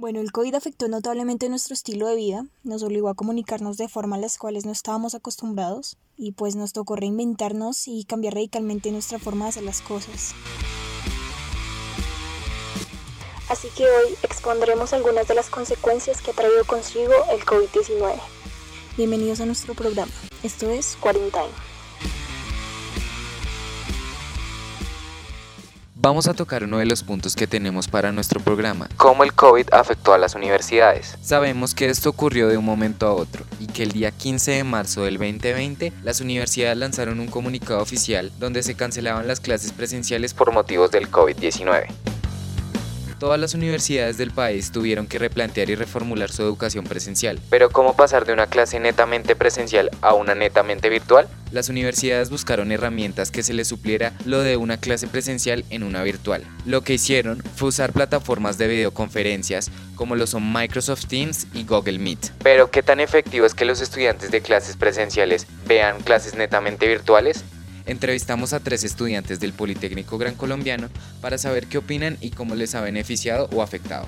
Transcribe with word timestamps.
Bueno, 0.00 0.20
el 0.20 0.32
COVID 0.32 0.54
afectó 0.54 0.88
notablemente 0.88 1.50
nuestro 1.50 1.74
estilo 1.74 2.06
de 2.06 2.16
vida, 2.16 2.46
nos 2.62 2.82
obligó 2.82 3.10
a 3.10 3.14
comunicarnos 3.14 3.76
de 3.76 3.86
formas 3.86 4.18
a 4.18 4.22
las 4.22 4.38
cuales 4.38 4.64
no 4.64 4.72
estábamos 4.72 5.14
acostumbrados 5.14 5.98
y 6.16 6.32
pues 6.32 6.56
nos 6.56 6.72
tocó 6.72 6.96
reinventarnos 6.96 7.86
y 7.86 8.04
cambiar 8.04 8.32
radicalmente 8.32 8.92
nuestra 8.92 9.18
forma 9.18 9.44
de 9.44 9.48
hacer 9.50 9.62
las 9.62 9.82
cosas. 9.82 10.32
Así 13.50 13.68
que 13.76 13.84
hoy 13.84 14.14
expondremos 14.22 14.94
algunas 14.94 15.28
de 15.28 15.34
las 15.34 15.50
consecuencias 15.50 16.22
que 16.22 16.30
ha 16.30 16.34
traído 16.34 16.64
consigo 16.64 17.12
el 17.30 17.44
COVID-19. 17.44 18.18
Bienvenidos 18.96 19.40
a 19.40 19.44
nuestro 19.44 19.74
programa. 19.74 20.12
Esto 20.42 20.70
es 20.70 20.96
Quarantine. 20.98 21.69
Vamos 26.02 26.28
a 26.28 26.32
tocar 26.32 26.64
uno 26.64 26.78
de 26.78 26.86
los 26.86 27.02
puntos 27.02 27.36
que 27.36 27.46
tenemos 27.46 27.86
para 27.86 28.10
nuestro 28.10 28.40
programa, 28.40 28.88
cómo 28.96 29.22
el 29.22 29.34
COVID 29.34 29.66
afectó 29.70 30.14
a 30.14 30.18
las 30.18 30.34
universidades. 30.34 31.18
Sabemos 31.20 31.74
que 31.74 31.90
esto 31.90 32.08
ocurrió 32.08 32.48
de 32.48 32.56
un 32.56 32.64
momento 32.64 33.06
a 33.06 33.12
otro 33.12 33.44
y 33.58 33.66
que 33.66 33.82
el 33.82 33.92
día 33.92 34.10
15 34.10 34.50
de 34.52 34.64
marzo 34.64 35.04
del 35.04 35.18
2020 35.18 35.92
las 36.02 36.22
universidades 36.22 36.78
lanzaron 36.78 37.20
un 37.20 37.26
comunicado 37.26 37.82
oficial 37.82 38.32
donde 38.38 38.62
se 38.62 38.76
cancelaban 38.76 39.28
las 39.28 39.40
clases 39.40 39.72
presenciales 39.72 40.32
por 40.32 40.54
motivos 40.54 40.90
del 40.90 41.10
COVID-19 41.10 41.88
todas 43.20 43.38
las 43.38 43.54
universidades 43.54 44.16
del 44.16 44.32
país 44.32 44.72
tuvieron 44.72 45.06
que 45.06 45.18
replantear 45.18 45.70
y 45.70 45.76
reformular 45.76 46.32
su 46.32 46.42
educación 46.42 46.84
presencial. 46.84 47.38
Pero 47.50 47.70
¿cómo 47.70 47.94
pasar 47.94 48.24
de 48.24 48.32
una 48.32 48.46
clase 48.46 48.80
netamente 48.80 49.36
presencial 49.36 49.90
a 50.00 50.14
una 50.14 50.34
netamente 50.34 50.88
virtual? 50.88 51.28
Las 51.52 51.68
universidades 51.68 52.30
buscaron 52.30 52.72
herramientas 52.72 53.30
que 53.30 53.42
se 53.42 53.52
les 53.52 53.68
supliera 53.68 54.14
lo 54.24 54.40
de 54.40 54.56
una 54.56 54.78
clase 54.78 55.06
presencial 55.06 55.64
en 55.68 55.82
una 55.82 56.02
virtual. 56.02 56.44
Lo 56.64 56.82
que 56.82 56.94
hicieron 56.94 57.42
fue 57.54 57.68
usar 57.68 57.92
plataformas 57.92 58.56
de 58.56 58.68
videoconferencias 58.68 59.70
como 59.96 60.16
lo 60.16 60.26
son 60.26 60.50
Microsoft 60.50 61.04
Teams 61.06 61.46
y 61.52 61.64
Google 61.64 61.98
Meet. 61.98 62.32
Pero 62.42 62.70
¿qué 62.70 62.82
tan 62.82 63.00
efectivo 63.00 63.44
es 63.44 63.54
que 63.54 63.66
los 63.66 63.82
estudiantes 63.82 64.30
de 64.30 64.40
clases 64.40 64.76
presenciales 64.76 65.46
vean 65.66 66.00
clases 66.00 66.34
netamente 66.34 66.88
virtuales? 66.88 67.44
Entrevistamos 67.90 68.52
a 68.52 68.60
tres 68.60 68.84
estudiantes 68.84 69.40
del 69.40 69.52
Politécnico 69.52 70.16
Gran 70.16 70.36
Colombiano 70.36 70.88
para 71.20 71.38
saber 71.38 71.66
qué 71.66 71.76
opinan 71.76 72.18
y 72.20 72.30
cómo 72.30 72.54
les 72.54 72.76
ha 72.76 72.80
beneficiado 72.80 73.48
o 73.52 73.62
afectado. 73.62 74.06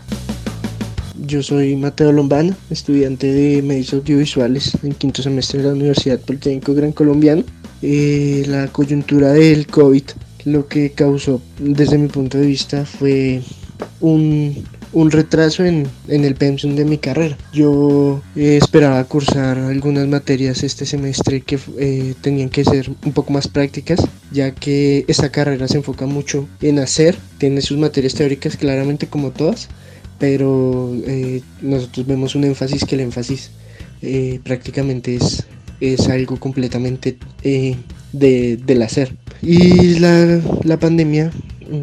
Yo 1.26 1.42
soy 1.42 1.74
Mateo 1.74 2.12
Lombana, 2.12 2.56
estudiante 2.70 3.26
de 3.26 3.60
medios 3.60 3.92
audiovisuales 3.92 4.78
en 4.84 4.92
quinto 4.92 5.20
semestre 5.20 5.62
de 5.62 5.66
la 5.66 5.74
Universidad 5.74 6.20
Politécnico 6.20 6.74
Gran 6.74 6.92
Colombiano. 6.92 7.42
Eh, 7.82 8.44
la 8.46 8.68
coyuntura 8.68 9.32
del 9.32 9.66
COVID 9.66 10.04
lo 10.44 10.68
que 10.68 10.92
causó 10.92 11.42
desde 11.58 11.98
mi 11.98 12.06
punto 12.06 12.38
de 12.38 12.46
vista 12.46 12.86
fue 12.86 13.42
un 14.00 14.62
un 14.92 15.10
retraso 15.10 15.64
en, 15.64 15.88
el 16.08 16.34
pensum 16.34 16.74
de 16.74 16.84
mi 16.84 16.98
carrera. 16.98 17.36
Yo 17.52 18.22
eh, 18.36 18.58
esperaba 18.60 19.02
cursar 19.04 19.58
algunas 19.58 20.06
materias 20.06 20.62
este 20.62 20.86
semestre 20.86 21.40
que 21.40 21.58
eh, 21.78 22.14
tenían 22.20 22.50
que 22.50 22.64
ser 22.64 22.90
un 23.04 23.12
poco 23.12 23.32
más 23.32 23.48
prácticas, 23.48 24.00
ya 24.30 24.54
que 24.54 25.04
esta 25.08 25.30
carrera 25.30 25.66
se 25.68 25.78
enfoca 25.78 26.06
mucho 26.06 26.48
en 26.60 26.78
hacer, 26.78 27.16
tiene 27.38 27.60
sus 27.62 27.78
materias 27.78 28.14
teóricas 28.14 28.56
claramente 28.56 29.06
como 29.06 29.30
todas, 29.30 29.68
pero 30.18 30.92
eh, 31.06 31.42
nosotros 31.60 32.06
vemos 32.06 32.34
un 32.34 32.44
énfasis 32.44 32.84
que 32.84 32.94
el 32.94 33.02
énfasis 33.02 33.50
prácticamente 34.42 35.14
es, 35.14 35.44
es 35.80 36.08
algo 36.08 36.36
completamente 36.36 37.18
de, 37.42 38.56
del 38.56 38.82
hacer. 38.82 39.14
Y 39.40 40.00
la, 40.00 40.40
la 40.64 40.76
pandemia 40.76 41.30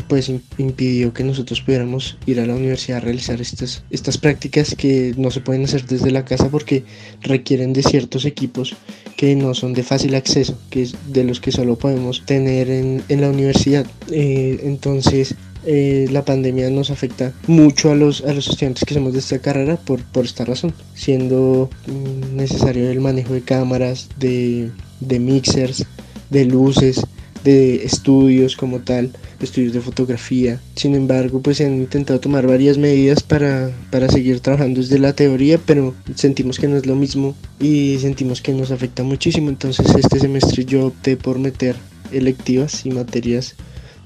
pues 0.07 0.29
impidió 0.57 1.13
que 1.13 1.23
nosotros 1.23 1.61
pudiéramos 1.61 2.17
ir 2.25 2.39
a 2.39 2.45
la 2.45 2.55
universidad 2.55 2.97
a 2.97 3.01
realizar 3.01 3.41
estas, 3.41 3.83
estas 3.89 4.17
prácticas 4.17 4.75
que 4.75 5.13
no 5.17 5.31
se 5.31 5.41
pueden 5.41 5.63
hacer 5.63 5.85
desde 5.85 6.11
la 6.11 6.25
casa 6.25 6.49
porque 6.49 6.83
requieren 7.21 7.73
de 7.73 7.83
ciertos 7.83 8.25
equipos 8.25 8.75
que 9.17 9.35
no 9.35 9.53
son 9.53 9.73
de 9.73 9.83
fácil 9.83 10.15
acceso, 10.15 10.57
que 10.69 10.83
es 10.83 10.95
de 11.07 11.23
los 11.23 11.39
que 11.39 11.51
solo 11.51 11.77
podemos 11.77 12.23
tener 12.25 12.69
en, 12.69 13.03
la 13.09 13.29
universidad. 13.29 13.85
Eh, 14.11 14.61
entonces, 14.63 15.35
eh, 15.65 16.07
la 16.09 16.23
pandemia 16.23 16.69
nos 16.69 16.89
afecta 16.89 17.33
mucho 17.47 17.91
a 17.91 17.95
los, 17.95 18.21
a 18.21 18.33
los 18.33 18.47
estudiantes 18.47 18.85
que 18.85 18.93
somos 18.93 19.13
de 19.13 19.19
esta 19.19 19.39
carrera 19.39 19.75
por, 19.75 20.01
por 20.03 20.23
esta 20.23 20.45
razón, 20.45 20.73
siendo 20.93 21.69
mm, 21.87 22.35
necesario 22.35 22.89
el 22.89 23.01
manejo 23.01 23.33
de 23.33 23.41
cámaras, 23.41 24.07
de, 24.17 24.71
de 25.01 25.19
mixers, 25.19 25.85
de 26.29 26.45
luces, 26.45 27.01
de 27.43 27.83
estudios 27.83 28.55
como 28.55 28.79
tal, 28.79 29.11
estudios 29.39 29.73
de 29.73 29.81
fotografía. 29.81 30.59
Sin 30.75 30.95
embargo, 30.95 31.41
pues 31.41 31.57
se 31.57 31.65
han 31.65 31.75
intentado 31.75 32.19
tomar 32.19 32.47
varias 32.47 32.77
medidas 32.77 33.23
para, 33.23 33.71
para 33.91 34.09
seguir 34.09 34.39
trabajando 34.39 34.81
desde 34.81 34.99
la 34.99 35.13
teoría, 35.13 35.59
pero 35.65 35.93
sentimos 36.15 36.59
que 36.59 36.67
no 36.67 36.77
es 36.77 36.85
lo 36.85 36.95
mismo 36.95 37.35
y 37.59 37.97
sentimos 37.99 38.41
que 38.41 38.53
nos 38.53 38.71
afecta 38.71 39.03
muchísimo. 39.03 39.49
Entonces 39.49 39.85
este 39.95 40.19
semestre 40.19 40.65
yo 40.65 40.87
opté 40.87 41.17
por 41.17 41.39
meter 41.39 41.75
electivas 42.11 42.85
y 42.85 42.91
materias 42.91 43.55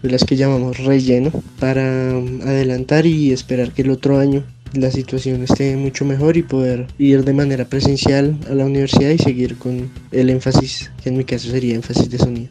de 0.02 0.10
las 0.10 0.26
que 0.26 0.36
llamamos 0.36 0.78
relleno 0.80 1.32
para 1.60 2.10
adelantar 2.12 3.06
y 3.06 3.32
esperar 3.32 3.72
que 3.72 3.84
el 3.84 3.90
otro 3.90 4.20
año 4.20 4.44
la 4.74 4.92
situación 4.92 5.44
esté 5.44 5.76
mucho 5.78 6.04
mejor 6.04 6.36
y 6.36 6.44
poder 6.44 6.88
ir 6.98 7.24
de 7.24 7.34
manera 7.34 7.66
presencial 7.66 8.38
a 8.50 8.56
la 8.56 8.66
universidad 8.66 9.12
y 9.12 9.18
seguir 9.20 9.58
con 9.58 9.92
el 10.12 10.30
énfasis, 10.30 10.92
que 11.02 11.10
en 11.10 11.18
mi 11.18 11.24
caso 11.24 11.50
sería 11.50 11.76
énfasis 11.76 12.10
de 12.10 12.18
sonido. 12.18 12.50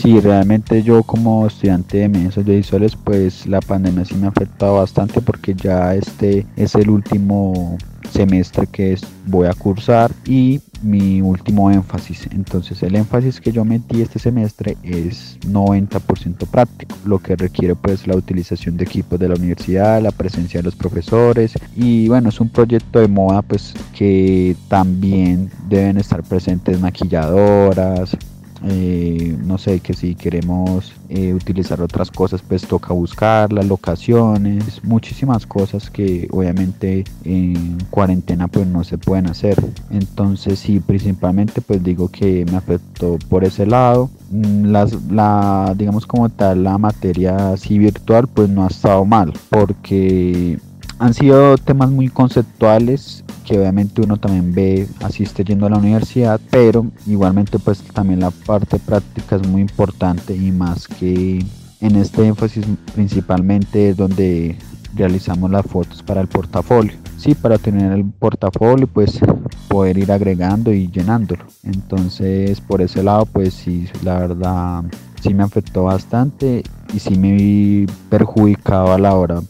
Sí, 0.00 0.18
realmente 0.18 0.82
yo 0.82 1.02
como 1.02 1.46
estudiante 1.46 1.98
de 1.98 2.08
medios 2.08 2.38
audiovisuales, 2.38 2.96
pues 2.96 3.46
la 3.46 3.60
pandemia 3.60 4.06
sí 4.06 4.14
me 4.14 4.26
ha 4.26 4.30
afectado 4.30 4.76
bastante 4.76 5.20
porque 5.20 5.54
ya 5.54 5.94
este 5.94 6.46
es 6.56 6.74
el 6.74 6.88
último 6.88 7.76
semestre 8.10 8.66
que 8.66 8.96
voy 9.26 9.46
a 9.46 9.52
cursar 9.52 10.10
y 10.24 10.62
mi 10.82 11.20
último 11.20 11.70
énfasis. 11.70 12.28
Entonces 12.32 12.82
el 12.82 12.96
énfasis 12.96 13.42
que 13.42 13.52
yo 13.52 13.62
metí 13.66 14.00
este 14.00 14.18
semestre 14.18 14.78
es 14.82 15.38
90% 15.40 16.46
práctico, 16.50 16.96
lo 17.04 17.18
que 17.18 17.36
requiere 17.36 17.74
pues 17.74 18.06
la 18.06 18.16
utilización 18.16 18.78
de 18.78 18.84
equipos 18.84 19.18
de 19.18 19.28
la 19.28 19.34
universidad, 19.34 20.00
la 20.00 20.12
presencia 20.12 20.60
de 20.60 20.64
los 20.64 20.76
profesores 20.76 21.52
y 21.76 22.08
bueno, 22.08 22.30
es 22.30 22.40
un 22.40 22.48
proyecto 22.48 23.00
de 23.00 23.08
moda 23.08 23.42
pues 23.42 23.74
que 23.94 24.56
también 24.68 25.50
deben 25.68 25.98
estar 25.98 26.22
presentes 26.22 26.80
maquilladoras, 26.80 28.16
eh, 28.64 29.36
no 29.44 29.58
sé, 29.58 29.80
que 29.80 29.94
si 29.94 30.14
queremos 30.14 30.92
eh, 31.08 31.32
utilizar 31.32 31.80
otras 31.80 32.10
cosas, 32.10 32.42
pues 32.46 32.66
toca 32.66 32.92
buscar 32.92 33.52
las 33.52 33.66
locaciones, 33.66 34.84
muchísimas 34.84 35.46
cosas 35.46 35.90
que 35.90 36.28
obviamente 36.30 37.04
en 37.24 37.78
cuarentena 37.90 38.48
pues 38.48 38.66
no 38.66 38.84
se 38.84 38.98
pueden 38.98 39.26
hacer. 39.26 39.56
Entonces 39.90 40.58
sí, 40.58 40.80
principalmente 40.80 41.60
pues 41.60 41.82
digo 41.82 42.08
que 42.08 42.44
me 42.50 42.56
afectó 42.56 43.18
por 43.28 43.44
ese 43.44 43.66
lado. 43.66 44.10
Mm, 44.30 44.66
las, 44.66 44.92
la, 45.10 45.74
digamos 45.76 46.06
como 46.06 46.28
tal, 46.28 46.64
la 46.64 46.78
materia 46.78 47.52
así 47.52 47.78
virtual 47.78 48.28
pues 48.28 48.48
no 48.48 48.64
ha 48.64 48.68
estado 48.68 49.04
mal, 49.04 49.32
porque 49.48 50.58
han 50.98 51.14
sido 51.14 51.56
temas 51.56 51.90
muy 51.90 52.08
conceptuales 52.08 53.24
que 53.50 53.58
obviamente 53.58 54.00
uno 54.00 54.16
también 54.16 54.54
ve 54.54 54.86
asiste 55.02 55.42
yendo 55.42 55.66
a 55.66 55.70
la 55.70 55.78
universidad, 55.78 56.40
pero 56.50 56.86
igualmente 57.04 57.58
pues 57.58 57.82
también 57.82 58.20
la 58.20 58.30
parte 58.30 58.78
práctica 58.78 59.34
es 59.34 59.48
muy 59.48 59.60
importante 59.60 60.36
y 60.36 60.52
más 60.52 60.86
que 60.86 61.44
en 61.80 61.96
este 61.96 62.24
énfasis 62.28 62.64
principalmente 62.94 63.90
es 63.90 63.96
donde 63.96 64.56
realizamos 64.94 65.50
las 65.50 65.66
fotos 65.66 66.00
para 66.04 66.20
el 66.20 66.28
portafolio. 66.28 66.92
Sí, 67.16 67.34
para 67.34 67.58
tener 67.58 67.90
el 67.90 68.04
portafolio 68.04 68.86
pues 68.86 69.18
poder 69.66 69.98
ir 69.98 70.12
agregando 70.12 70.72
y 70.72 70.88
llenándolo. 70.88 71.44
Entonces 71.64 72.60
por 72.60 72.80
ese 72.80 73.02
lado 73.02 73.26
pues 73.26 73.54
sí, 73.54 73.88
la 74.04 74.20
verdad 74.20 74.84
sí 75.20 75.34
me 75.34 75.42
afectó 75.42 75.82
bastante 75.84 76.62
y 76.94 77.00
sí 77.00 77.18
me 77.18 77.32
vi 77.32 77.86
perjudicado 78.10 78.92
a 78.92 78.98
la 78.98 79.12
hora 79.16 79.42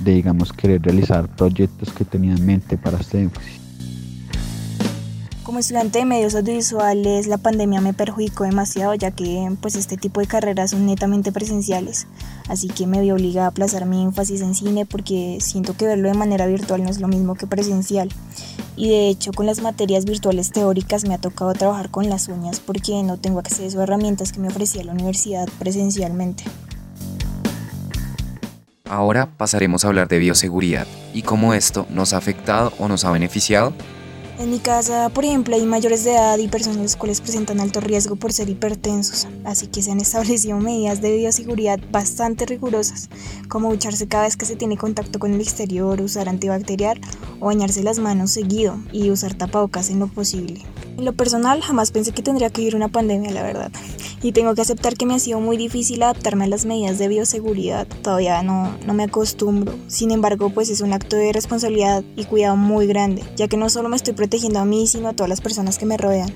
de 0.00 0.12
digamos 0.12 0.52
querer 0.52 0.82
realizar 0.82 1.28
proyectos 1.36 1.92
que 1.92 2.04
tenía 2.04 2.34
en 2.34 2.44
mente 2.44 2.76
para 2.76 2.98
este 2.98 3.22
énfasis. 3.22 3.66
Como 5.46 5.60
estudiante 5.60 6.00
de 6.00 6.04
medios 6.06 6.34
audiovisuales, 6.34 7.28
la 7.28 7.38
pandemia 7.38 7.80
me 7.80 7.92
perjudicó 7.94 8.42
demasiado 8.42 8.94
ya 8.94 9.12
que 9.12 9.48
pues 9.60 9.76
este 9.76 9.96
tipo 9.96 10.20
de 10.20 10.26
carreras 10.26 10.72
son 10.72 10.86
netamente 10.86 11.30
presenciales, 11.30 12.08
así 12.48 12.66
que 12.66 12.88
me 12.88 13.00
vi 13.00 13.12
obligada 13.12 13.46
a 13.46 13.50
aplazar 13.50 13.86
mi 13.86 14.02
énfasis 14.02 14.40
en 14.40 14.56
cine 14.56 14.86
porque 14.86 15.38
siento 15.40 15.76
que 15.76 15.86
verlo 15.86 16.08
de 16.08 16.14
manera 16.14 16.46
virtual 16.46 16.82
no 16.82 16.90
es 16.90 16.98
lo 16.98 17.06
mismo 17.06 17.36
que 17.36 17.46
presencial. 17.46 18.08
Y 18.74 18.88
de 18.88 19.08
hecho 19.08 19.30
con 19.30 19.46
las 19.46 19.62
materias 19.62 20.04
virtuales 20.04 20.50
teóricas 20.50 21.06
me 21.06 21.14
ha 21.14 21.18
tocado 21.18 21.52
trabajar 21.52 21.90
con 21.90 22.08
las 22.08 22.26
uñas 22.26 22.58
porque 22.58 23.00
no 23.04 23.16
tengo 23.16 23.38
acceso 23.38 23.78
a 23.78 23.84
herramientas 23.84 24.32
que 24.32 24.40
me 24.40 24.48
ofrecía 24.48 24.82
la 24.82 24.94
universidad 24.94 25.48
presencialmente. 25.60 26.42
Ahora 28.88 29.30
pasaremos 29.36 29.84
a 29.84 29.88
hablar 29.88 30.08
de 30.08 30.18
bioseguridad 30.18 30.86
y 31.12 31.22
cómo 31.22 31.54
esto 31.54 31.86
nos 31.90 32.12
ha 32.12 32.18
afectado 32.18 32.72
o 32.78 32.86
nos 32.86 33.04
ha 33.04 33.10
beneficiado. 33.10 33.72
En 34.38 34.50
mi 34.50 34.58
casa, 34.58 35.08
por 35.08 35.24
ejemplo, 35.24 35.56
hay 35.56 35.64
mayores 35.64 36.04
de 36.04 36.12
edad 36.12 36.36
y 36.36 36.46
personas 36.46 36.76
las 36.76 36.96
cuales 36.96 37.22
presentan 37.22 37.58
alto 37.58 37.80
riesgo 37.80 38.16
por 38.16 38.34
ser 38.34 38.50
hipertensos, 38.50 39.26
así 39.44 39.66
que 39.66 39.80
se 39.80 39.90
han 39.90 40.00
establecido 40.00 40.58
medidas 40.58 41.00
de 41.00 41.16
bioseguridad 41.16 41.80
bastante 41.90 42.44
rigurosas, 42.44 43.08
como 43.48 43.70
ducharse 43.70 44.06
cada 44.08 44.24
vez 44.24 44.36
que 44.36 44.44
se 44.44 44.54
tiene 44.54 44.76
contacto 44.76 45.18
con 45.18 45.32
el 45.32 45.40
exterior, 45.40 46.00
usar 46.02 46.28
antibacterial 46.28 47.00
o 47.40 47.46
bañarse 47.46 47.82
las 47.82 47.98
manos 47.98 48.30
seguido 48.30 48.78
y 48.92 49.10
usar 49.10 49.34
tapabocas 49.34 49.88
en 49.88 50.00
lo 50.00 50.06
posible. 50.06 50.62
En 50.98 51.06
lo 51.06 51.14
personal, 51.14 51.62
jamás 51.62 51.90
pensé 51.90 52.12
que 52.12 52.22
tendría 52.22 52.50
que 52.50 52.60
vivir 52.60 52.76
una 52.76 52.88
pandemia, 52.88 53.30
la 53.30 53.42
verdad. 53.42 53.72
Y 54.26 54.32
tengo 54.32 54.56
que 54.56 54.60
aceptar 54.60 54.96
que 54.96 55.06
me 55.06 55.14
ha 55.14 55.20
sido 55.20 55.38
muy 55.38 55.56
difícil 55.56 56.02
adaptarme 56.02 56.46
a 56.46 56.48
las 56.48 56.66
medidas 56.66 56.98
de 56.98 57.06
bioseguridad. 57.06 57.86
Todavía 58.02 58.42
no, 58.42 58.76
no 58.84 58.92
me 58.92 59.04
acostumbro. 59.04 59.72
Sin 59.86 60.10
embargo, 60.10 60.50
pues 60.50 60.68
es 60.68 60.80
un 60.80 60.92
acto 60.92 61.14
de 61.14 61.32
responsabilidad 61.32 62.02
y 62.16 62.24
cuidado 62.24 62.56
muy 62.56 62.88
grande, 62.88 63.22
ya 63.36 63.46
que 63.46 63.56
no 63.56 63.70
solo 63.70 63.88
me 63.88 63.94
estoy 63.94 64.14
protegiendo 64.14 64.58
a 64.58 64.64
mí, 64.64 64.88
sino 64.88 65.06
a 65.06 65.12
todas 65.12 65.28
las 65.28 65.40
personas 65.40 65.78
que 65.78 65.86
me 65.86 65.96
rodean. 65.96 66.28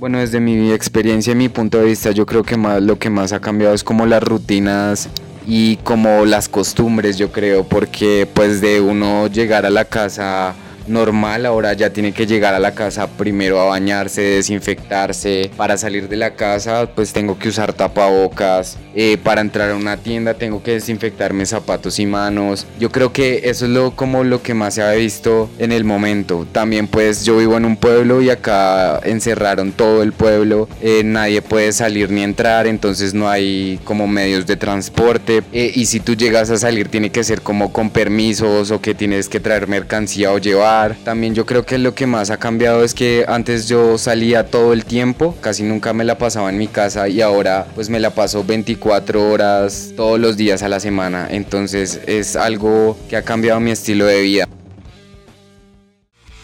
Bueno, 0.00 0.18
desde 0.18 0.40
mi 0.40 0.72
experiencia 0.72 1.34
y 1.34 1.36
mi 1.36 1.48
punto 1.48 1.78
de 1.78 1.84
vista, 1.84 2.10
yo 2.10 2.26
creo 2.26 2.42
que 2.42 2.56
más, 2.56 2.82
lo 2.82 2.98
que 2.98 3.10
más 3.10 3.32
ha 3.32 3.38
cambiado 3.38 3.72
es 3.72 3.84
como 3.84 4.04
las 4.06 4.20
rutinas 4.20 5.08
y 5.46 5.76
como 5.76 6.24
las 6.24 6.48
costumbres, 6.48 7.16
yo 7.16 7.30
creo, 7.30 7.62
porque 7.62 8.28
pues 8.34 8.60
de 8.60 8.80
uno 8.80 9.28
llegar 9.28 9.66
a 9.66 9.70
la 9.70 9.84
casa 9.84 10.56
normal, 10.86 11.46
ahora 11.46 11.72
ya 11.72 11.90
tiene 11.90 12.12
que 12.12 12.26
llegar 12.26 12.54
a 12.54 12.58
la 12.58 12.74
casa 12.74 13.06
primero 13.06 13.60
a 13.60 13.64
bañarse, 13.66 14.22
desinfectarse. 14.22 15.50
Para 15.56 15.76
salir 15.76 16.08
de 16.08 16.16
la 16.16 16.34
casa, 16.34 16.88
pues 16.94 17.12
tengo 17.12 17.38
que 17.38 17.48
usar 17.48 17.72
tapabocas. 17.72 18.78
Eh, 18.94 19.18
para 19.22 19.40
entrar 19.40 19.70
a 19.70 19.76
una 19.76 19.96
tienda 19.96 20.34
tengo 20.34 20.62
que 20.62 20.72
desinfectarme 20.72 21.46
zapatos 21.46 21.98
y 21.98 22.06
manos. 22.06 22.66
Yo 22.78 22.90
creo 22.90 23.12
que 23.12 23.42
eso 23.44 23.66
es 23.66 23.70
lo, 23.70 23.92
como 23.92 24.24
lo 24.24 24.42
que 24.42 24.54
más 24.54 24.74
se 24.74 24.82
ha 24.82 24.92
visto 24.92 25.48
en 25.58 25.72
el 25.72 25.84
momento. 25.84 26.46
También 26.50 26.88
pues 26.88 27.24
yo 27.24 27.36
vivo 27.36 27.56
en 27.56 27.64
un 27.64 27.76
pueblo 27.76 28.22
y 28.22 28.30
acá 28.30 29.00
encerraron 29.04 29.72
todo 29.72 30.02
el 30.02 30.12
pueblo. 30.12 30.68
Eh, 30.80 31.02
nadie 31.04 31.42
puede 31.42 31.72
salir 31.72 32.10
ni 32.10 32.22
entrar, 32.22 32.66
entonces 32.66 33.14
no 33.14 33.28
hay 33.28 33.78
como 33.84 34.06
medios 34.06 34.46
de 34.46 34.56
transporte. 34.56 35.42
Eh, 35.52 35.72
y 35.74 35.86
si 35.86 36.00
tú 36.00 36.14
llegas 36.14 36.50
a 36.50 36.58
salir 36.58 36.88
tiene 36.88 37.10
que 37.10 37.24
ser 37.24 37.42
como 37.42 37.72
con 37.72 37.90
permisos 37.90 38.70
o 38.70 38.80
que 38.80 38.94
tienes 38.94 39.28
que 39.28 39.40
traer 39.40 39.68
mercancía 39.68 40.32
o 40.32 40.38
llevar 40.38 40.69
también 41.04 41.34
yo 41.34 41.46
creo 41.46 41.64
que 41.64 41.78
lo 41.78 41.94
que 41.94 42.06
más 42.06 42.30
ha 42.30 42.36
cambiado 42.36 42.84
es 42.84 42.94
que 42.94 43.24
antes 43.26 43.68
yo 43.68 43.98
salía 43.98 44.46
todo 44.46 44.72
el 44.72 44.84
tiempo, 44.84 45.34
casi 45.40 45.62
nunca 45.62 45.92
me 45.92 46.04
la 46.04 46.16
pasaba 46.16 46.48
en 46.48 46.58
mi 46.58 46.68
casa 46.68 47.08
y 47.08 47.20
ahora 47.20 47.66
pues 47.74 47.88
me 47.90 47.98
la 47.98 48.10
paso 48.10 48.44
24 48.44 49.30
horas 49.30 49.92
todos 49.96 50.20
los 50.20 50.36
días 50.36 50.62
a 50.62 50.68
la 50.68 50.78
semana. 50.78 51.26
Entonces 51.30 52.00
es 52.06 52.36
algo 52.36 52.96
que 53.08 53.16
ha 53.16 53.22
cambiado 53.22 53.58
mi 53.58 53.72
estilo 53.72 54.06
de 54.06 54.20
vida. 54.22 54.48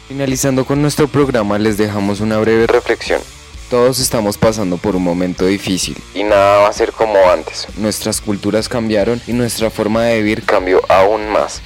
Finalizando 0.09 0.65
con 0.65 0.83
nuestro 0.83 1.09
programa 1.09 1.59
les 1.59 1.77
dejamos 1.77 2.21
una 2.21 2.39
breve 2.39 2.67
reflexión. 2.67 3.21
Todos 3.71 3.99
estamos 3.99 4.39
pasando 4.39 4.77
por 4.77 4.95
un 4.95 5.03
momento 5.03 5.47
difícil 5.47 5.97
y 6.15 6.23
nada 6.25 6.59
va 6.59 6.69
a 6.69 6.73
ser 6.73 6.93
como 6.93 7.19
antes. 7.31 7.67
Nuestras 7.77 8.21
culturas 8.21 8.69
cambiaron 8.69 9.21
y 9.27 9.33
nuestra 9.33 9.71
forma 9.71 10.05
de 10.05 10.19
vivir 10.19 10.45
cambió 10.45 10.81
aún 10.89 11.29
más. 11.29 11.63